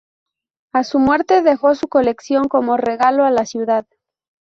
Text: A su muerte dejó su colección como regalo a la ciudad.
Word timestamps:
A 0.73 0.83
su 0.83 0.97
muerte 0.97 1.43
dejó 1.43 1.75
su 1.75 1.87
colección 1.87 2.45
como 2.47 2.75
regalo 2.75 3.23
a 3.23 3.29
la 3.29 3.45
ciudad. 3.45 3.85